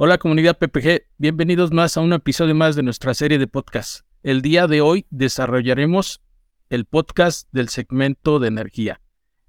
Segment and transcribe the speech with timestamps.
[0.00, 4.02] Hola comunidad PPG, bienvenidos más a un episodio más de nuestra serie de podcast.
[4.22, 6.20] El día de hoy desarrollaremos
[6.70, 9.00] el podcast del segmento de energía.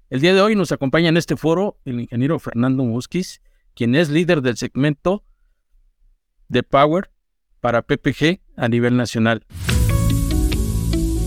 [0.08, 3.40] El día de hoy nos acompaña en este foro el ingeniero Fernando Musquiz,
[3.76, 5.22] quien es líder del segmento
[6.48, 7.12] de Power
[7.60, 9.46] para PPG a nivel nacional.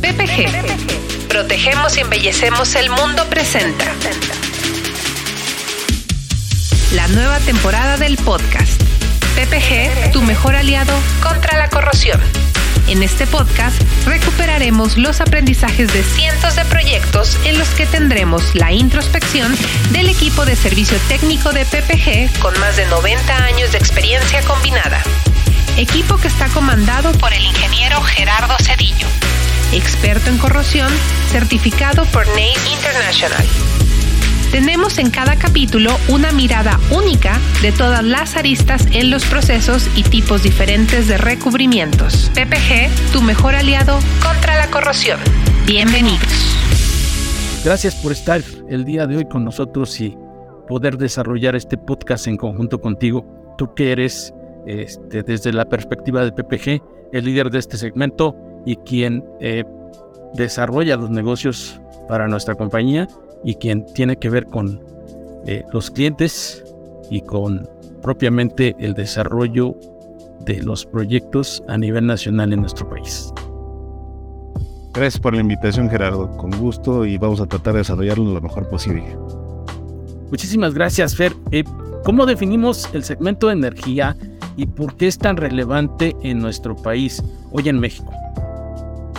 [0.01, 1.29] PPG.
[1.29, 3.85] Protegemos y embellecemos el mundo presenta.
[6.93, 8.82] La nueva temporada del podcast.
[9.35, 12.21] PPG, tu mejor aliado contra la corrosión.
[12.87, 18.71] En este podcast recuperaremos los aprendizajes de cientos de proyectos en los que tendremos la
[18.71, 19.55] introspección
[19.91, 25.01] del equipo de servicio técnico de PPG con más de 90 años de experiencia combinada.
[25.77, 29.07] Equipo que está comandado por el ingeniero Gerardo Cedillo,
[29.71, 30.91] experto en corrosión,
[31.31, 33.45] certificado por NACE International
[34.53, 40.03] tenemos en cada capítulo una mirada única de todas las aristas en los procesos y
[40.03, 42.29] tipos diferentes de recubrimientos.
[42.35, 45.17] PPG, tu mejor aliado contra la corrosión.
[45.65, 46.21] Bienvenidos.
[47.65, 50.15] Gracias por estar el día de hoy con nosotros y
[50.67, 53.25] poder desarrollar este podcast en conjunto contigo.
[53.57, 54.35] Tú que eres
[54.67, 58.35] este, desde la perspectiva de PPG, el líder de este segmento
[58.67, 59.63] y quien eh,
[60.35, 63.07] desarrolla los negocios para nuestra compañía
[63.43, 64.81] y quien tiene que ver con
[65.45, 66.63] eh, los clientes
[67.09, 67.67] y con
[68.01, 69.77] propiamente el desarrollo
[70.45, 73.33] de los proyectos a nivel nacional en nuestro país.
[74.93, 78.69] Gracias por la invitación Gerardo, con gusto y vamos a tratar de desarrollarlo lo mejor
[78.69, 79.03] posible.
[80.29, 81.33] Muchísimas gracias Fer.
[81.51, 81.63] Eh,
[82.03, 84.15] ¿Cómo definimos el segmento de energía
[84.55, 88.11] y por qué es tan relevante en nuestro país, hoy en México?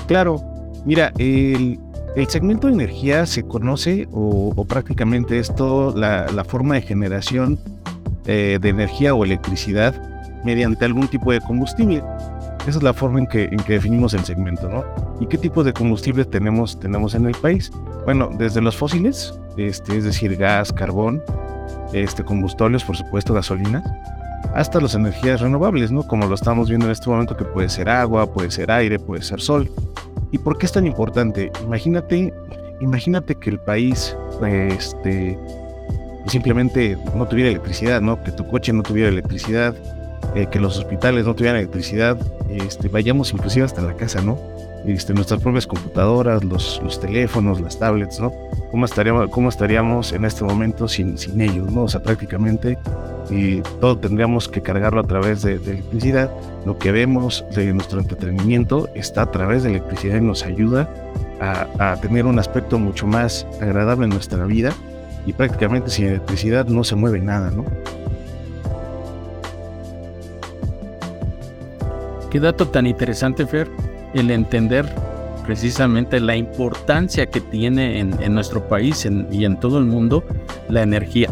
[0.06, 0.40] Claro,
[0.84, 1.78] mira, el,
[2.16, 7.58] el segmento de energía se conoce o, prácticamente es toda la, forma de generación
[8.26, 9.94] eh, de energía o electricidad
[10.44, 12.02] mediante algún tipo de combustible.
[12.66, 14.84] Esa es la forma en que, definimos el segmento, ¿no?
[15.20, 17.70] ¿Y qué tipo de combustible tenemos, en el país?
[18.04, 21.22] Bueno, desde los fósiles, este, es decir, gas, carbón,
[21.92, 23.82] este, combustibles, por supuesto, gasolina,
[24.54, 26.06] hasta las energías renovables, ¿no?
[26.06, 29.22] Como lo estamos viendo en este momento, que puede ser agua, puede ser aire, puede
[29.22, 29.70] ser sol.
[30.34, 31.52] ¿Y por qué es tan importante?
[31.62, 32.34] Imagínate,
[32.80, 35.38] imagínate que el país este,
[36.26, 38.20] simplemente no tuviera electricidad, ¿no?
[38.24, 39.76] Que tu coche no tuviera electricidad,
[40.34, 42.18] eh, que los hospitales no tuvieran electricidad,
[42.48, 44.36] este, vayamos inclusive hasta la casa, ¿no?
[44.86, 48.30] Este, nuestras propias computadoras, los, teléfonos, las tablets, ¿no?
[48.70, 51.84] ¿Cómo estaríamos, cómo estaríamos en este momento sin, ellos, ¿no?
[51.84, 52.76] O sea, prácticamente
[53.80, 56.30] todo tendríamos que cargarlo a través de, electricidad.
[56.66, 60.88] Lo que vemos de nuestro entretenimiento está a través de electricidad y nos ayuda
[61.40, 64.72] a, tener un aspecto mucho más agradable en nuestra vida
[65.24, 67.64] y prácticamente sin electricidad no se mueve nada, ¿no?
[72.30, 73.70] Qué dato tan interesante, Fer,
[74.14, 74.86] el entender
[75.44, 80.24] precisamente la importancia que tiene en, nuestro país y en todo el mundo
[80.68, 81.28] la energía.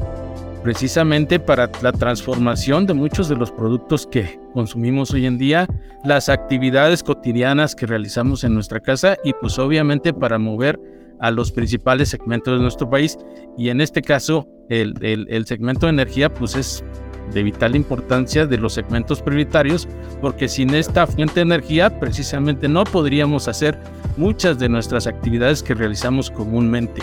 [0.62, 5.66] Precisamente para la transformación de muchos de los productos que consumimos hoy en día,
[6.04, 10.78] las actividades cotidianas que realizamos en nuestra casa y pues obviamente para mover
[11.18, 13.18] a los principales segmentos de nuestro país.
[13.58, 16.84] Y en este caso el, el, segmento de energía pues es
[17.32, 19.88] de vital importancia de los segmentos prioritarios
[20.20, 23.78] porque sin esta fuente de energía precisamente no podríamos hacer
[24.16, 27.02] muchas de nuestras actividades que realizamos comúnmente.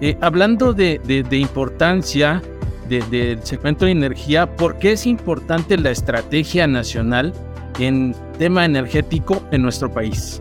[0.00, 2.40] Eh, hablando de, de, importancia
[2.88, 7.32] del segmento de energía, ¿por qué es importante la estrategia nacional
[7.78, 10.40] en tema energético en nuestro país?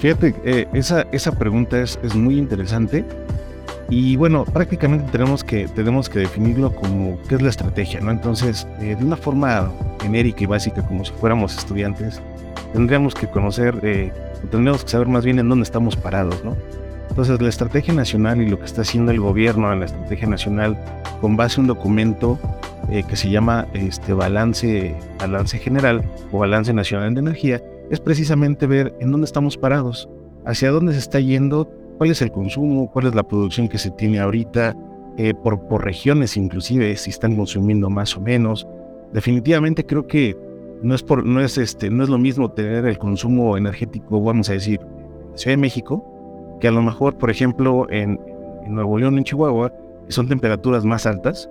[0.00, 3.04] Fíjate, eh, esa, esa pregunta es, es muy interesante
[3.88, 8.10] y bueno, prácticamente tenemos que, tenemos que definirlo como qué es la estrategia, ¿no?
[8.10, 9.70] Entonces, eh, de una forma
[10.00, 12.20] genérica y básica, como si fuéramos estudiantes,
[12.72, 14.12] tendríamos que conocer, eh,
[14.50, 16.56] tendríamos que saber más bien en dónde estamos parados, ¿no?
[17.10, 20.78] Entonces, la estrategia nacional y lo que está haciendo el gobierno en la estrategia nacional
[21.20, 22.38] con base a un documento
[22.90, 26.02] eh, que se llama este, balance, balance general
[26.32, 30.08] o balance nacional de energía, es precisamente ver en dónde estamos parados,
[30.46, 33.90] hacia dónde se está yendo, cuál es el consumo, cuál es la producción que se
[33.90, 34.76] tiene ahorita,
[35.18, 38.66] eh, por, por regiones inclusive, si están consumiendo más o menos.
[39.12, 40.36] Definitivamente creo que
[40.82, 44.48] no es, por, no es, este, no es lo mismo tener el consumo energético, vamos
[44.48, 48.18] a decir, en Ciudad de México, que a lo mejor, por ejemplo, en,
[48.68, 49.72] Nuevo León, en Chihuahua,
[50.08, 51.48] son temperaturas más altas,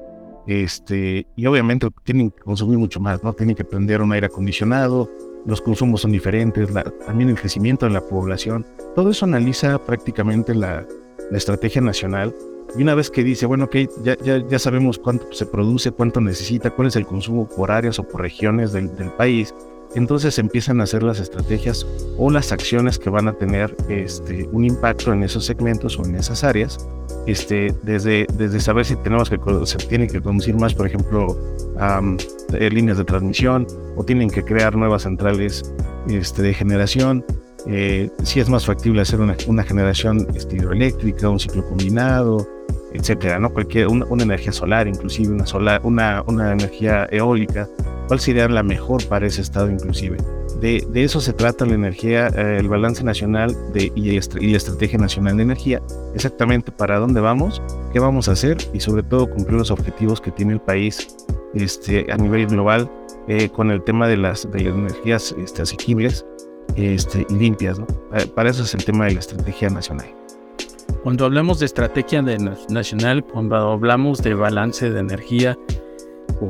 [0.48, 3.34] este, y obviamente tienen que consumir mucho más, ¿no?
[3.34, 5.10] Tienen que prender un aire acondicionado,
[5.46, 6.70] los consumos son diferentes,
[7.06, 8.66] también el crecimiento de la población,
[8.96, 10.86] todo eso analiza prácticamente la,
[11.32, 12.36] estrategia nacional.
[12.78, 16.20] Y una vez que dice, bueno, ok, ya, ya, ya sabemos cuánto se produce, cuánto
[16.20, 19.54] necesita, cuál es el consumo por áreas o por regiones del país,
[19.96, 21.86] entonces empiezan a hacer las estrategias
[22.18, 26.16] o las acciones que van a tener este, un impacto en esos segmentos o en
[26.16, 26.88] esas áreas,
[27.28, 31.38] este, desde, desde saber si tenemos que, se tiene que conducir más, por ejemplo,
[32.54, 35.74] eh, líneas de transmisión o tienen que crear nuevas centrales
[36.08, 37.26] este, de generación,
[37.68, 42.48] eh, si es más factible hacer una, una generación este, hidroeléctrica, un ciclo combinado,
[42.94, 43.52] etcétera, ¿no?
[43.52, 47.68] Cualquier, una, una, energía solar, inclusive una, solar, una, una energía eólica,
[48.08, 50.18] cuál sería la mejor para ese estado inclusive.
[50.60, 55.38] De, de eso se trata la energía, eh, el balance nacional y, la estrategia nacional
[55.38, 55.82] de energía,
[56.14, 57.62] exactamente para dónde vamos,
[57.94, 61.16] qué vamos a hacer y sobre todo cumplir los objetivos que tiene el país
[61.54, 62.92] este, a nivel global
[63.28, 66.26] eh, con el tema de las, de las energías este, asequibles
[66.76, 67.80] este, y limpias.
[67.80, 67.88] ¿no?
[68.36, 70.21] Para eso es el tema de la estrategia nacional.
[71.04, 72.38] Cuando hablamos de estrategia de
[72.70, 75.58] nacional, cuando hablamos de balance de energía,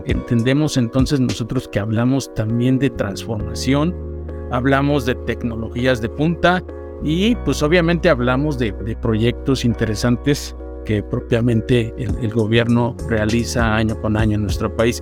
[0.05, 3.95] entendemos entonces nosotros que hablamos también de transformación,
[4.51, 6.61] hablamos de tecnologías de punta
[7.01, 10.53] y pues obviamente hablamos de, proyectos interesantes
[10.83, 15.01] que propiamente el, el, gobierno realiza año con año en nuestro país.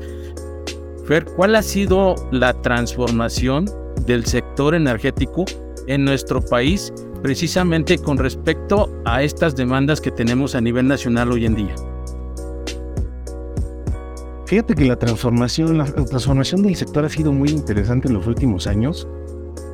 [1.06, 3.66] Fer, ¿cuál ha sido la transformación
[4.06, 5.46] del sector energético
[5.88, 11.46] en nuestro país precisamente con respecto a estas demandas que tenemos a nivel nacional hoy
[11.46, 11.76] en día?
[14.46, 18.66] Fíjate que la transformación, la transformación del sector ha sido muy interesante en los últimos
[18.66, 19.08] años.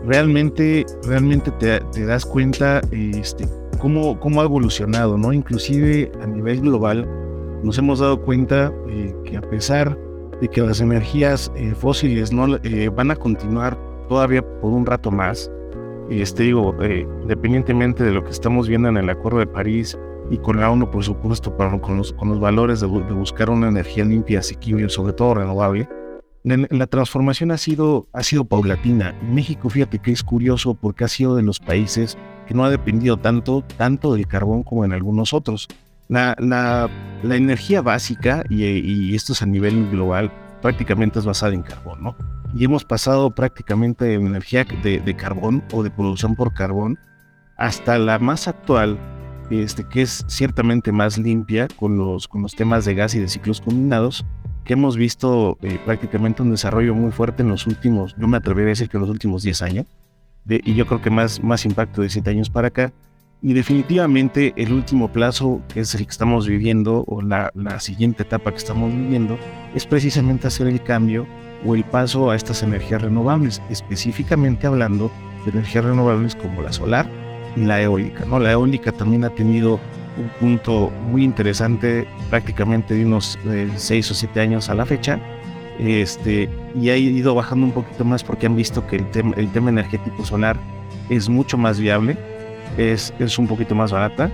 [0.06, 3.48] Realmente, realmente te, das cuenta este,
[3.80, 5.32] cómo, cómo, ha evolucionado, ¿no?
[5.32, 7.08] Inclusive a nivel global
[7.64, 9.98] nos hemos dado cuenta eh, que a pesar
[10.42, 13.78] de que las energías eh, fósiles no eh, van a continuar
[14.10, 15.50] todavía por un rato más,
[16.10, 19.98] este digo, eh, independientemente de lo que estamos viendo en el Acuerdo de París
[20.30, 23.50] y con la ONU, por supuesto, para, con, los, con los valores de, de, buscar
[23.50, 25.88] una energía limpia, asequible, sobre todo renovable,
[26.44, 29.16] en, en la transformación ha sido, ha sido paulatina.
[29.24, 32.18] México, fíjate que es curioso porque ha sido de los países
[32.48, 35.68] que no ha dependido tanto, tanto del carbón como en algunos otros.
[36.08, 36.88] La, la,
[37.24, 40.32] la energía básica, y, y esto es a nivel global,
[40.62, 42.35] prácticamente es basada en carbón, ¿no?
[42.56, 46.98] Y hemos pasado prácticamente de energía de, de, carbón o de producción por carbón
[47.58, 48.98] hasta la más actual,
[49.52, 53.28] este, que es ciertamente más limpia con los, con los temas de gas y de
[53.28, 54.26] ciclos combinados,
[54.64, 58.70] que hemos visto eh, prácticamente un desarrollo muy fuerte en los últimos, yo me atrevería
[58.70, 59.86] a decir que en los últimos 10 años,
[60.46, 62.94] de, y yo creo que más, más impacto de 7 años para acá.
[63.42, 68.24] Y definitivamente el último plazo, que es el que estamos viviendo, o la, la siguiente
[68.24, 69.38] etapa que estamos viviendo,
[69.76, 71.28] es precisamente hacer el cambio
[71.66, 75.12] o el paso a estas energías renovables, específicamente hablando
[75.46, 77.10] de energías renovables como la solar
[77.56, 78.26] y la eólica.
[78.26, 78.40] ¿no?
[78.40, 79.80] La eólica también ha tenido
[80.18, 83.38] un punto muy interesante prácticamente de unos
[83.76, 85.20] 6 eh, o 7 años a la fecha
[85.80, 89.52] este, y ha ido bajando un poquito más porque han visto que el, tem el
[89.52, 90.58] tema energético solar
[91.10, 92.18] es mucho más viable,
[92.78, 94.32] es, es un poquito más barata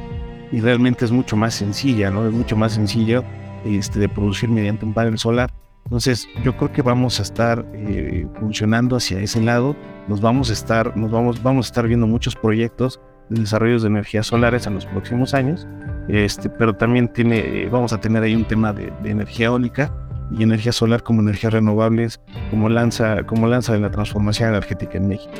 [0.52, 2.28] y realmente es mucho más sencilla, ¿no?
[2.28, 3.24] Es mucho más sencillo
[3.66, 5.52] este, de producir mediante un panel solar
[5.86, 9.76] entonces, yo creo que vamos a estar eh, funcionando hacia ese lado.
[10.08, 13.90] Nos vamos a estar, nos vamos, vamos a estar viendo muchos proyectos de desarrollos de
[13.90, 15.68] energías solares en los próximos años.
[16.08, 19.94] Este, pero también tiene, eh, vamos a tener ahí un tema de, de, energía eólica
[20.32, 25.10] y energía solar como energías renovables, como lanza, como lanza de la transformación energética en
[25.10, 25.34] México.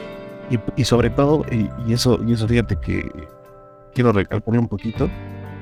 [0.50, 3.10] Y, y sobre todo, y, y, eso, y eso fíjate que
[3.94, 5.10] quiero recalcar un poquito,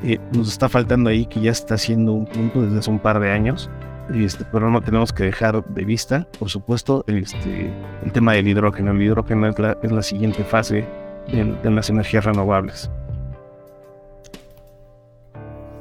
[0.03, 3.19] eh, nos está faltando ahí que ya está haciendo un punto desde hace un par
[3.19, 3.69] de años
[4.13, 7.71] este, pero no tenemos que dejar de vista, por supuesto, este,
[8.03, 8.91] el tema del hidrógeno.
[8.91, 10.87] El hidrógeno es la, siguiente fase
[11.31, 12.89] de, las energías renovables.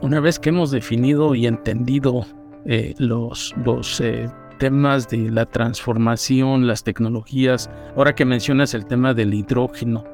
[0.01, 2.25] Una vez que hemos definido y entendido
[2.67, 9.15] eh, los, los eh, temas de la transformación, las tecnologías, ahora que mencionas el tema
[9.15, 10.05] del hidrógeno,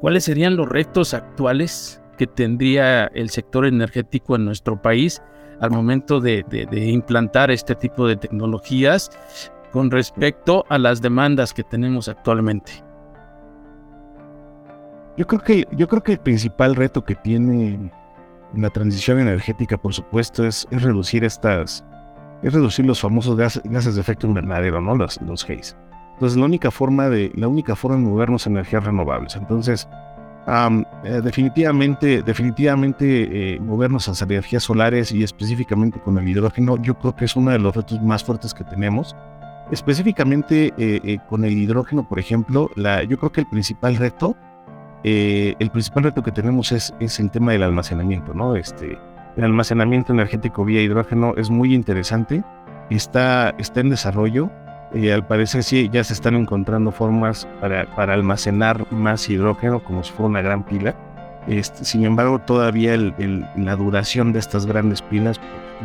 [0.00, 5.22] ¿cuáles serían los retos actuales que tendría el sector energético en nuestro país
[5.62, 9.10] al momento de, de, de, implantar este tipo de tecnologías
[9.70, 12.72] con respecto a las demandas que tenemos actualmente?
[15.16, 17.92] Yo creo que, yo creo que el principal reto que tiene
[18.56, 21.84] la transición energética, por supuesto, es, es reducir estas,
[22.42, 24.96] es reducir los famosos gases, gases de efecto invernadero, ¿no?
[24.96, 25.76] Los, los haze.
[26.14, 29.36] Entonces, la única forma de, la única forma de movernos en energías renovables.
[29.36, 29.88] Entonces,
[30.46, 37.14] Eh, definitivamente, definitivamente eh, movernos hacia energías solares y específicamente con el hidrógeno, yo creo
[37.14, 39.14] que es uno de los retos más fuertes que tenemos.
[39.70, 44.36] Específicamente eh, con el hidrógeno, por ejemplo, yo creo que el principal reto,
[45.04, 48.54] el principal reto que tenemos es, es el tema del almacenamiento, ¿no?
[48.56, 48.98] Este,
[49.36, 52.44] el almacenamiento energético vía hidrógeno es muy interesante,
[52.90, 54.50] está, está en desarrollo.
[54.94, 60.04] Y al parecer sí, ya se están encontrando formas para, para almacenar más hidrógeno como
[60.04, 60.94] si fuera una gran pila.
[61.48, 65.40] Este, sin embargo, todavía la duración de estas grandes pilas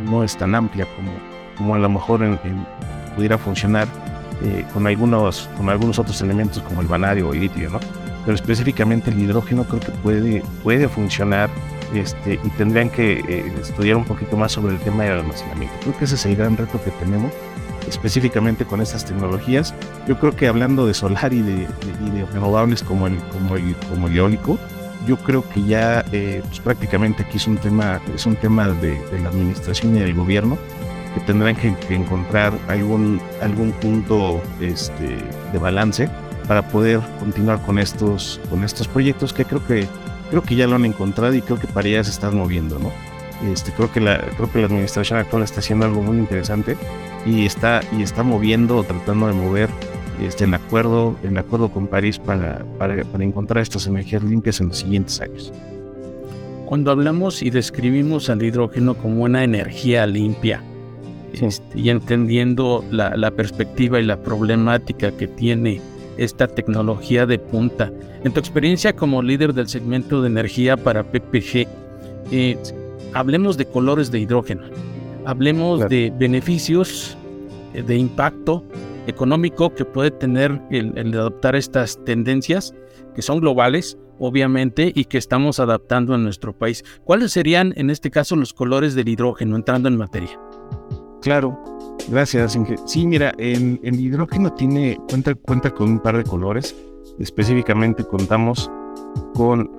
[0.06, 1.12] no es tan amplia como,
[1.58, 2.22] como a lo mejor
[3.16, 3.88] pudiera funcionar
[4.44, 7.80] eh, con, algunos, con algunos otros elementos como el vanadio o el litio, ¿no?
[8.24, 11.50] Pero específicamente el hidrógeno creo que puede, puede funcionar
[11.94, 15.76] este, y tendrían que eh, estudiar un poquito más sobre el tema del almacenamiento.
[15.82, 17.32] Creo que ese es el gran reto que tenemos
[17.88, 19.74] específicamente con estas tecnologías.
[20.08, 21.68] Yo creo que hablando de solar y de,
[22.34, 24.58] renovables como el, como, el, como eólico,
[25.08, 29.00] yo creo que ya eh, pues prácticamente aquí es un tema, es un tema de,
[29.22, 30.58] la administración y del gobierno
[31.14, 35.18] que tendrán que, encontrar algún, algún punto este,
[35.52, 36.10] de balance
[36.48, 39.88] para poder continuar con estos, con estos proyectos que creo que
[40.30, 42.92] creo que ya lo han encontrado y creo que para allá se están moviendo, ¿no?
[43.46, 46.76] Este, creo que la creo que la administración actual está haciendo algo muy interesante
[47.26, 49.70] y está y está moviendo o tratando de mover
[50.22, 54.80] este, en acuerdo en acuerdo con París para, para, encontrar estas energías limpias en los
[54.80, 55.54] siguientes años.
[56.66, 60.64] Cuando hablamos y describimos al hidrógeno como una energía limpia
[61.34, 65.80] este, y entendiendo la, la perspectiva y la problemática que tiene
[66.18, 67.92] esta tecnología de punta.
[68.24, 71.68] En tu experiencia como líder del segmento de energía para PPG,
[72.32, 72.58] eh,
[73.14, 74.64] hablemos de colores de hidrógeno,
[75.26, 77.18] hablemos de beneficios,
[77.74, 78.64] eh, de impacto
[79.08, 82.74] económico que puede tener el, el adoptar estas tendencias
[83.16, 86.84] que son globales, obviamente, y que estamos adaptando en nuestro país.
[87.04, 90.40] ¿Cuáles serían, en este caso, los colores del hidrógeno entrando en materia?
[91.22, 91.58] Claro,
[92.10, 96.76] Gracias, Sí, mira, el, hidrógeno tiene, cuenta, cuenta con un par de colores.
[97.20, 98.72] Específicamente contamos
[99.34, 99.70] con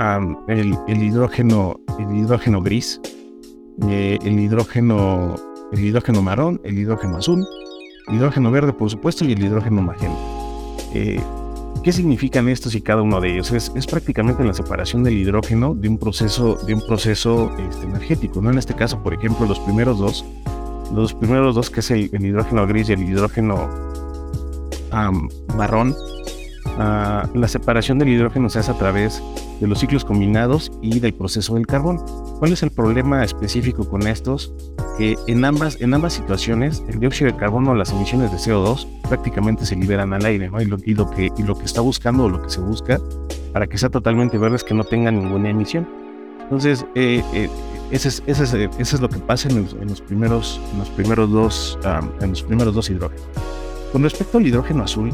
[0.48, 3.00] el, hidrógeno, el hidrógeno gris,
[3.88, 5.36] eh, el hidrógeno,
[5.72, 7.46] el hidrógeno marrón, el hidrógeno azul,
[8.08, 10.18] el hidrógeno verde, por supuesto, y el hidrógeno magenta.
[10.94, 11.20] Eh,
[11.84, 13.52] ¿Qué significan estos y cada uno de ellos?
[13.52, 18.42] Es, es, prácticamente la separación del hidrógeno de un proceso, de un proceso este, energético.
[18.42, 18.50] ¿no?
[18.50, 20.24] En este caso, por ejemplo, los primeros dos
[20.92, 23.68] los primeros dos, que es el, hidrógeno gris y el hidrógeno
[25.56, 25.94] marrón,
[26.78, 29.22] la separación del hidrógeno se hace a través
[29.60, 31.98] de los ciclos combinados y del proceso del carbón.
[32.38, 34.52] ¿Cuál es el problema específico con estos?
[34.96, 35.76] Que en ambas,
[36.12, 40.60] situaciones el dióxido de carbono, las emisiones de CO2 prácticamente se liberan al aire, ¿no?
[40.60, 41.32] Y lo, que,
[41.64, 43.00] está buscando o lo que se busca
[43.52, 45.88] para que sea totalmente verde es que no tenga ninguna emisión.
[46.42, 47.48] Entonces, eh, eh,
[47.90, 50.60] ese es, lo que pasa en los, primeros,
[51.30, 51.78] dos,
[52.20, 53.26] en los primeros dos hidrógenos.
[53.92, 55.10] Con respecto al hidrógeno azul,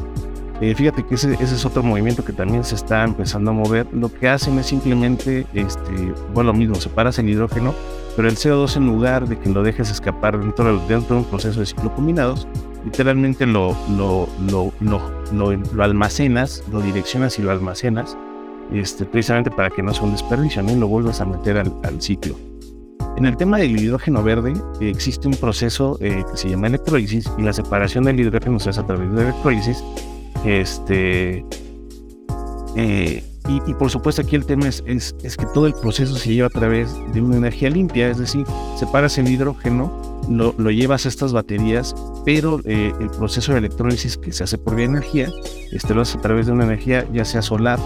[0.60, 3.86] eh, fíjate que ese, ese, es otro movimiento que también se está empezando a mover.
[3.92, 7.74] Lo que hacen es simplemente, este, bueno, lo mismo, separas el hidrógeno,
[8.16, 11.60] pero el CO2 en lugar de que lo dejes escapar dentro, dentro de un proceso
[11.60, 12.46] de ciclo combinados,
[12.84, 14.72] literalmente lo, lo, lo,
[15.30, 18.16] lo, almacenas, lo direccionas y lo almacenas,
[18.72, 20.72] este, precisamente para que no sea un desperdicio, ¿no?
[20.72, 22.36] y lo vuelvas a meter al, al ciclo.
[23.16, 27.42] En el tema del hidrógeno verde existe un proceso eh, que se llama electrólisis y
[27.42, 29.84] la separación del hidrógeno se hace a través de electrólisis.
[30.44, 31.44] Este,
[32.76, 36.46] eh, y, por supuesto aquí el tema es, es, que todo el proceso se lleva
[36.46, 39.92] a través de una energía limpia, es decir, separas el hidrógeno,
[40.30, 44.56] lo, lo llevas a estas baterías, pero eh, el proceso de electrólisis que se hace
[44.56, 45.28] por vía energía,
[45.72, 47.78] este lo hace a través de una energía ya sea solar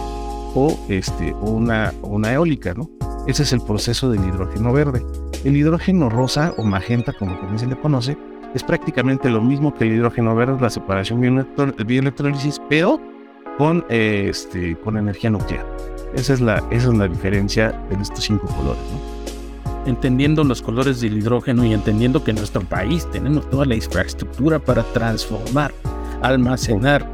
[0.55, 2.89] o, este, una, una eólica, ¿no?
[3.27, 5.05] Ese es el proceso del hidrógeno verde.
[5.45, 8.17] El hidrógeno rosa o magenta, como también se le conoce,
[8.55, 11.21] es prácticamente lo mismo que el hidrógeno verde, la separación
[11.87, 13.01] bioelectrólisis, pero
[13.59, 15.67] con, este, con energía nuclear.
[16.15, 18.83] Esa es, la, esa es la diferencia de estos cinco colores.
[19.87, 24.59] Entendiendo los colores del hidrógeno y entendiendo que en nuestro país tenemos toda la infraestructura
[24.59, 25.73] para transformar,
[26.23, 27.07] almacenar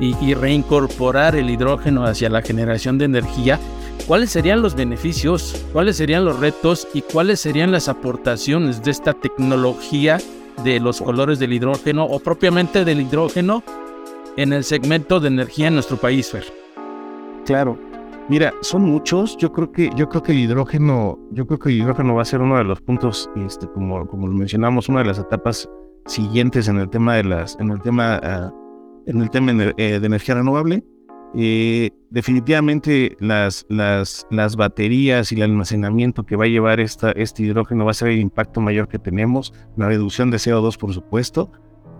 [0.00, 3.58] y, y reincorporar el hidrógeno hacia la generación de energía,
[4.06, 5.54] ¿Cuáles serían los beneficios?
[5.72, 6.88] ¿Cuáles serían los retos?
[6.92, 10.18] ¿Y cuáles serían las aportaciones de esta tecnología
[10.64, 13.62] de los colores del hidrógeno o propiamente del hidrógeno
[14.36, 16.44] en el segmento de energía en nuestro país, Fer?
[17.44, 17.78] Claro.
[18.28, 19.36] Mira, son muchos.
[19.36, 22.24] Yo creo que yo creo que el hidrógeno, yo creo que el hidrógeno va a
[22.24, 25.68] ser uno de los puntos, este, como, como lo mencionamos, una de las etapas
[26.06, 28.52] siguientes en el tema de las, en el tema, ah,
[29.06, 30.84] en el tema eh, de energía renovable.
[31.34, 37.44] Eh, definitivamente las, las, las, baterías y el almacenamiento que va a llevar esta, este
[37.44, 41.50] hidrógeno va a ser el impacto mayor que tenemos, la reducción de CO2 por supuesto.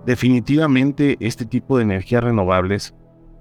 [0.05, 2.95] Definitivamente este tipo de energías renovables,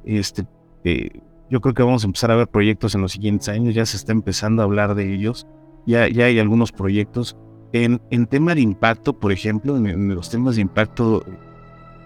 [0.05, 0.45] este,
[0.85, 1.09] eh,
[1.49, 3.97] yo creo que vamos a empezar a ver proyectos en los siguientes años, ya se
[3.97, 5.45] está empezando a hablar de ellos,
[5.85, 7.35] ya, ya hay algunos proyectos
[7.73, 11.23] En, en tema de impacto, por ejemplo, en, los temas de impacto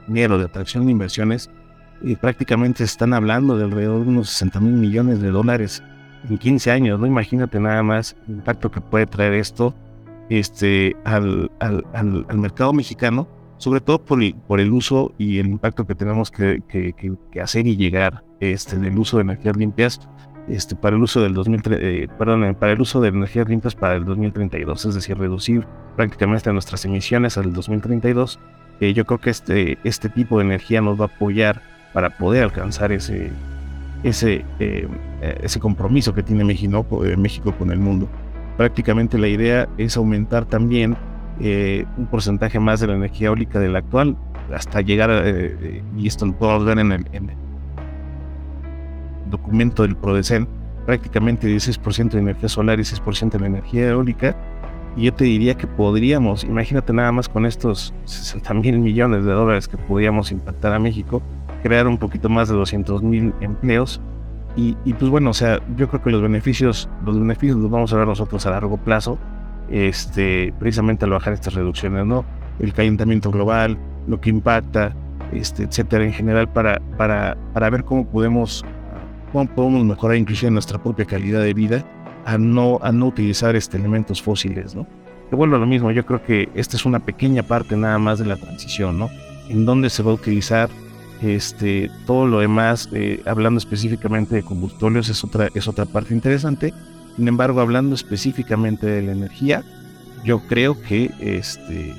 [0.07, 1.49] dinero, de atracción de inversiones,
[2.03, 5.83] eh, prácticamente están hablando de alrededor de unos 60 mil millones de dólares
[6.29, 7.05] en 15 años, ¿no?
[7.05, 9.73] Imagínate nada más el impacto que puede traer esto
[10.29, 15.47] este, al, al, al, mercado mexicano, sobre todo por el, por el uso y el
[15.47, 16.93] impacto que tenemos que, que,
[17.31, 20.01] que hacer y llegar este, del uso de energías limpias
[20.47, 23.95] este, para el uso del 2000, eh, perdón, para el uso de energías limpias para
[23.95, 28.39] el 2032, es decir, reducir prácticamente nuestras emisiones al 2032.
[28.81, 31.61] Eh, yo creo que este, este tipo de energía nos va a apoyar
[31.95, 33.31] para poder alcanzar ese,
[34.03, 34.87] ese, eh,
[35.41, 36.85] ese compromiso que tiene México,
[37.17, 38.07] México con el mundo.
[38.57, 40.95] Prácticamente la idea es aumentar también
[41.39, 44.15] un porcentaje más de la energía eólica de la actual
[44.53, 45.09] hasta llegar,
[45.97, 47.31] y esto lo podemos ver en el, en,
[49.29, 50.47] documento del PRODECEN,
[50.85, 54.35] prácticamente 16% de energía solar y 6% de energía eólica.
[54.95, 59.31] Y yo te diría que podríamos, imagínate nada más con estos 60 mil millones de
[59.31, 61.21] dólares que podríamos impactar a México,
[61.63, 64.01] crear un poquito más de 200 mil empleos.
[64.55, 67.91] Y, y, pues bueno, o sea, yo creo que los beneficios, los beneficios los vamos
[67.91, 69.17] a ver nosotros a largo plazo,
[69.69, 72.23] este, precisamente al bajar estas reducciones, ¿no?
[72.59, 74.95] El calentamiento global, lo que impacta,
[75.33, 78.63] este, etcétera, en general, para, para, para ver cómo podemos
[79.31, 81.85] cómo podemos mejorar inclusive nuestra propia calidad de vida
[82.25, 84.87] a no, a no utilizar este, elementos fósiles, ¿no?
[85.29, 88.19] Que vuelvo a lo mismo, yo creo que esta es una pequeña parte nada más
[88.19, 89.09] de la transición, ¿no?
[89.49, 90.69] En donde se va a utilizar
[91.25, 96.73] este, todo lo demás, eh, hablando específicamente de combustibles, es otra, es otra parte interesante.
[97.15, 99.63] Sin embargo, hablando específicamente de la energía,
[100.23, 101.93] yo creo que este,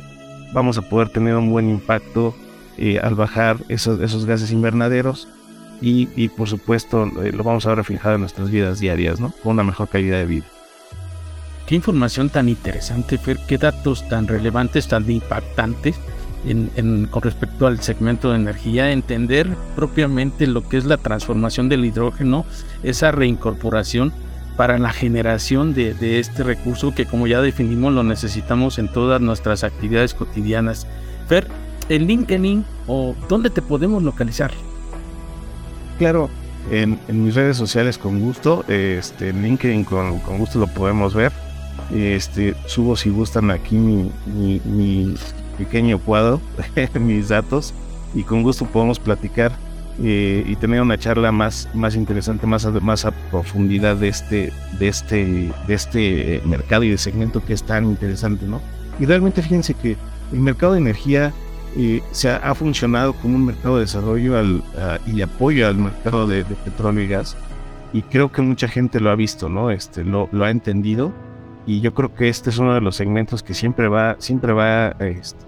[0.53, 2.35] vamos a poder tener un buen impacto
[2.79, 5.29] eh, al bajar esos, esos gases invernaderos
[5.81, 9.31] y, por supuesto eh, lo vamos a ver reflejado en nuestras vidas diarias, ¿no?
[9.43, 10.47] Con una mejor calidad de vida.
[11.67, 15.97] Qué información tan interesante, Fer, qué datos tan relevantes, tan impactantes
[16.45, 21.85] en, con respecto al segmento de energía, entender propiamente lo que es la transformación del
[21.85, 22.45] hidrógeno,
[22.83, 24.13] esa reincorporación
[24.57, 29.65] para la generación de, este recurso que como ya definimos lo necesitamos en todas nuestras
[29.65, 30.87] actividades cotidianas.
[31.29, 31.47] Fer,
[31.89, 34.53] el LinkedIn o dónde te podemos localizar?
[35.99, 36.29] claro,
[36.71, 41.33] en, mis redes sociales con gusto, este, en LinkedIn con, gusto lo podemos ver.
[41.95, 45.15] Este, subo si gustan aquí mi,
[45.57, 46.41] pequeño cuadro,
[47.01, 47.75] mis datos,
[48.15, 49.53] y con gusto podemos platicar
[50.03, 54.53] eh, y tener una charla más, más interesante, más a, más a profundidad de este,
[54.79, 58.61] de, este, de este mercado y de segmento que es tan interesante, ¿no?
[58.99, 59.97] Y realmente fíjense que
[60.33, 61.33] el mercado de energía
[62.13, 64.35] se ha, funcionado como un mercado de desarrollo
[65.07, 67.37] y apoyo al mercado de, petróleo y gas.
[67.93, 69.71] Y creo que mucha gente lo ha visto, ¿no?
[69.71, 71.13] Este, lo, lo, ha entendido.
[71.67, 74.91] Y yo creo que este es uno de los segmentos que siempre va, siempre va
[75.01, 75.45] este,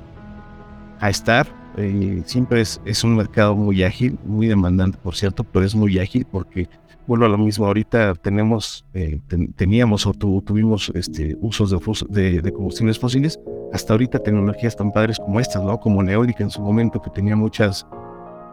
[1.00, 1.46] a estar.
[1.76, 5.98] Eh, siempre es, es un mercado muy ágil, muy demandante, por cierto, pero es muy
[6.00, 6.68] ágil porque
[7.08, 9.18] vuelvo a lo mismo, ahorita tenemos, eh,
[9.56, 11.74] teníamos o tuvimos este, usos
[12.10, 13.40] de, de, combustibles fósiles,
[13.72, 15.80] hasta ahorita tecnologías tan padres como estas, ¿no?
[15.80, 17.86] Como Neólica en su momento, que tenía muchas,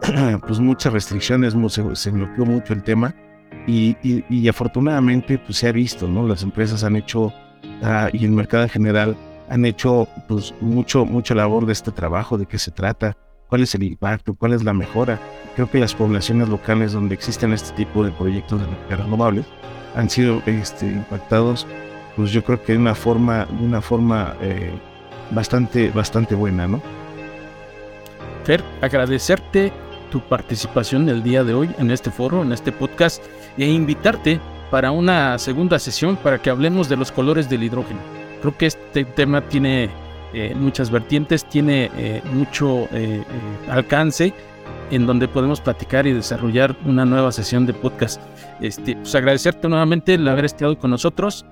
[0.46, 3.14] pues muchas restricciones, se, bloqueó mucho el tema
[3.66, 6.26] y, y, afortunadamente pues se ha visto, ¿no?
[6.26, 7.34] Las empresas han hecho,
[7.82, 9.16] ah, y el mercado en general,
[9.48, 13.16] han hecho pues mucho, mucha labor de este trabajo, de qué se trata,
[13.48, 15.20] cuál es el impacto, cuál es la mejora.
[15.54, 19.46] Creo que las poblaciones locales donde existen este tipo de proyectos de energía renovables
[19.94, 21.66] han sido este, impactados,
[22.16, 24.72] pues yo creo que de una forma, de una forma eh,
[25.30, 26.82] bastante, bastante buena, ¿no?
[28.44, 29.72] Fer, agradecerte
[30.10, 33.22] tu participación el día de hoy en este foro, en este podcast,
[33.56, 38.00] e invitarte para una segunda sesión para que hablemos de los colores del hidrógeno.
[38.40, 39.90] Creo que este tema tiene
[40.32, 43.22] eh, muchas vertientes, tiene eh, mucho eh,
[43.68, 44.34] alcance
[44.90, 48.20] en donde podemos platicar y desarrollar una nueva sesión de podcast.
[48.60, 51.44] Este, pues agradecerte nuevamente el haber estado con nosotros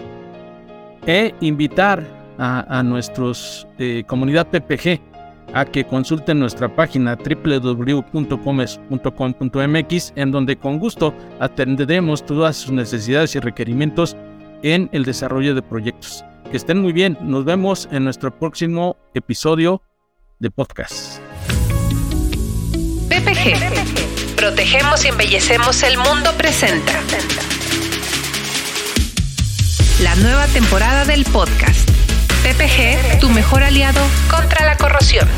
[1.07, 2.05] e invitar
[2.39, 3.67] a, a nuestros
[4.07, 5.14] comunidad PPG
[5.55, 13.41] a que consulten nuestra página www.comes.com.mx en donde con gusto atenderemos todas sus necesidades y
[13.41, 14.17] requerimientos
[14.63, 16.25] en el desarrollo de proyectos.
[16.51, 17.17] Que estén muy bien.
[17.21, 19.83] Nos vemos en nuestro próximo episodio
[20.41, 21.21] de podcast.
[23.09, 24.35] PPG.
[24.37, 26.93] Protegemos y embellecemos el mundo presenta.
[30.03, 31.94] La nueva temporada del podcast.
[32.57, 35.29] PPG, tu mejor aliado contra la corrosión.